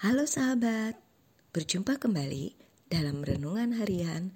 [0.00, 0.96] Halo sahabat,
[1.52, 2.56] berjumpa kembali
[2.88, 4.32] dalam renungan harian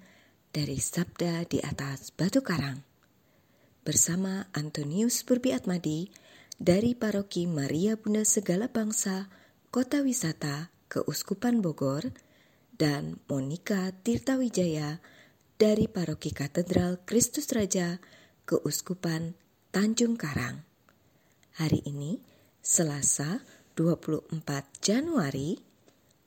[0.53, 2.85] dari Sabda di atas Batu Karang
[3.81, 5.25] bersama Antonius
[5.65, 6.13] Madi
[6.61, 9.25] dari Paroki Maria Bunda Segala Bangsa,
[9.73, 12.13] Kota Wisata, Keuskupan Bogor,
[12.69, 15.01] dan Monika Tirtawijaya
[15.57, 17.97] dari Paroki Katedral Kristus Raja,
[18.45, 19.33] Keuskupan
[19.73, 20.61] Tanjung Karang.
[21.57, 22.21] Hari ini,
[22.61, 23.41] Selasa,
[23.75, 24.39] 24
[24.79, 25.59] Januari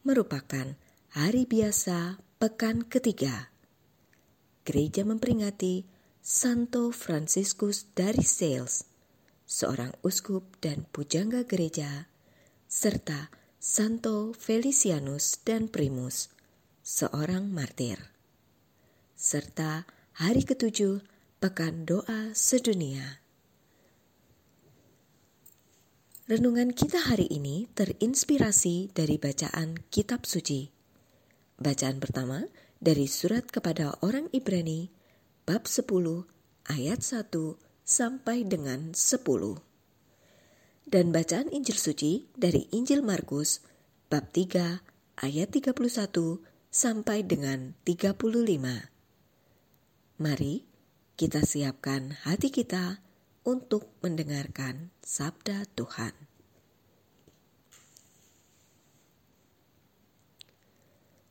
[0.05, 0.77] merupakan
[1.17, 3.49] hari biasa pekan ketiga.
[4.69, 5.89] Gereja memperingati
[6.21, 8.85] Santo Franciscus dari Sales,
[9.49, 12.13] seorang uskup dan pujangga gereja,
[12.69, 16.29] serta Santo Felicianus dan Primus,
[16.85, 18.13] seorang martir.
[19.17, 19.89] Serta
[20.21, 21.01] hari ketujuh
[21.41, 23.25] pekan doa sedunia.
[26.29, 30.69] Renungan kita hari ini terinspirasi dari bacaan kitab suci.
[31.57, 32.45] Bacaan pertama
[32.77, 34.93] dari surat kepada orang Ibrani
[35.49, 35.89] bab 10
[36.69, 37.33] ayat 1
[37.81, 39.25] sampai dengan 10.
[40.85, 43.65] Dan bacaan Injil suci dari Injil Markus
[44.13, 44.85] bab 3
[45.25, 45.81] ayat 31
[46.69, 48.21] sampai dengan 35.
[50.21, 50.55] Mari
[51.17, 53.01] kita siapkan hati kita
[53.49, 56.13] untuk mendengarkan sabda Tuhan.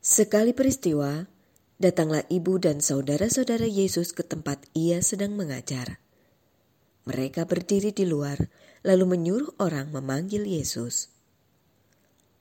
[0.02, 1.30] Sekali peristiwa,
[1.78, 6.02] datanglah ibu dan saudara-saudara Yesus ke tempat ia sedang mengajar.
[7.06, 8.50] Mereka berdiri di luar,
[8.82, 11.14] lalu menyuruh orang memanggil Yesus.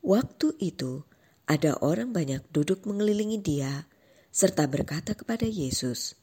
[0.01, 1.05] Waktu itu,
[1.45, 3.85] ada orang banyak duduk mengelilingi dia,
[4.33, 6.17] serta berkata kepada Yesus,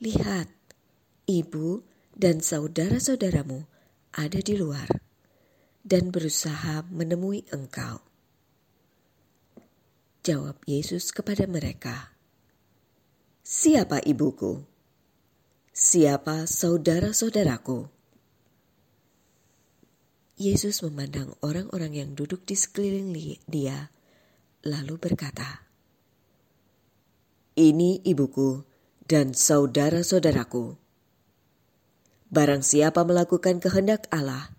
[0.00, 0.48] "Lihat,
[1.28, 1.87] ibu
[2.18, 3.62] dan saudara-saudaramu
[4.10, 4.90] ada di luar
[5.86, 8.02] dan berusaha menemui engkau.
[10.26, 12.10] Jawab Yesus kepada mereka,
[13.46, 14.66] "Siapa ibuku?
[15.70, 17.86] Siapa saudara-saudaraku?"
[20.42, 23.94] Yesus memandang orang-orang yang duduk di sekeliling dia,
[24.66, 25.70] lalu berkata,
[27.54, 28.66] "Ini ibuku
[29.06, 30.87] dan saudara-saudaraku."
[32.28, 34.52] Barang siapa melakukan kehendak Allah,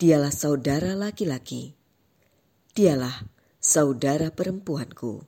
[0.00, 1.76] dialah saudara laki-laki,
[2.72, 3.28] dialah
[3.60, 5.20] saudara perempuanku,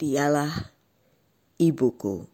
[0.00, 0.72] dialah
[1.60, 2.24] ibuku.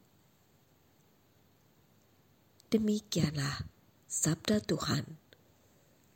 [2.71, 3.67] Demikianlah
[4.07, 5.19] sabda Tuhan.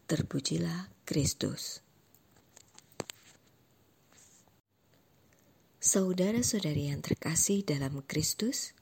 [0.06, 1.82] Terpujilah Kristus.
[5.82, 8.75] Saudara-saudari yang terkasih dalam Kristus,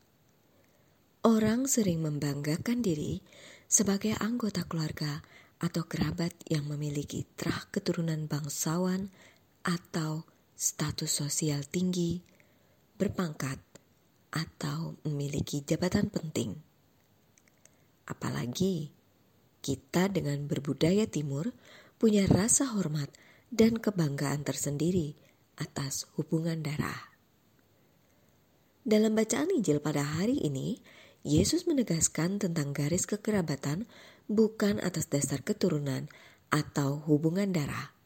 [1.24, 3.24] Orang sering membanggakan diri
[3.64, 5.24] sebagai anggota keluarga
[5.56, 9.08] atau kerabat yang memiliki terah keturunan bangsawan
[9.64, 12.20] atau status sosial tinggi,
[13.00, 13.56] berpangkat,
[14.36, 16.60] atau memiliki jabatan penting.
[18.04, 18.92] Apalagi
[19.64, 21.56] kita dengan berbudaya timur
[21.96, 23.08] punya rasa hormat
[23.48, 25.16] dan kebanggaan tersendiri
[25.56, 27.16] atas hubungan darah.
[28.84, 30.76] Dalam bacaan Injil pada hari ini,
[31.24, 33.88] Yesus menegaskan tentang garis kekerabatan
[34.28, 36.12] bukan atas dasar keturunan
[36.52, 37.96] atau hubungan darah.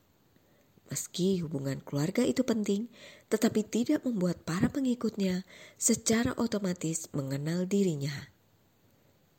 [0.88, 2.88] Meski hubungan keluarga itu penting,
[3.28, 5.44] tetapi tidak membuat para pengikutnya
[5.76, 8.32] secara otomatis mengenal dirinya.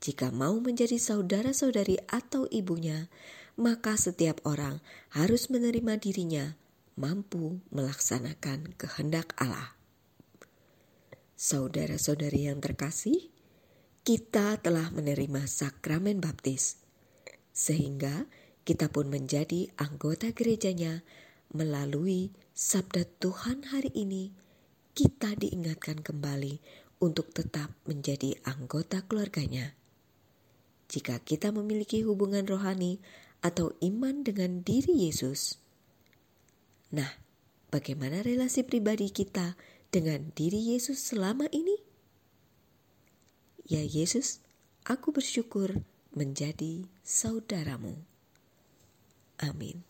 [0.03, 3.09] Jika mau menjadi saudara-saudari atau ibunya,
[3.57, 4.79] maka setiap orang
[5.11, 6.55] harus menerima dirinya
[6.99, 9.73] mampu melaksanakan kehendak Allah.
[11.39, 13.31] Saudara-saudari yang terkasih,
[14.09, 16.81] kita telah menerima sakramen baptis,
[17.53, 18.25] sehingga
[18.65, 21.05] kita pun menjadi anggota gerejanya
[21.53, 24.33] melalui sabda Tuhan hari ini.
[24.97, 26.57] Kita diingatkan kembali
[27.05, 29.77] untuk tetap menjadi anggota keluarganya.
[30.89, 32.97] Jika kita memiliki hubungan rohani
[33.45, 35.61] atau iman dengan diri Yesus,
[36.89, 37.13] nah,
[37.69, 39.53] bagaimana relasi pribadi kita
[39.93, 41.88] dengan diri Yesus selama ini?
[43.69, 44.41] Ya Yesus,
[44.81, 45.85] aku bersyukur
[46.17, 48.01] menjadi saudaramu.
[49.37, 49.85] Amin.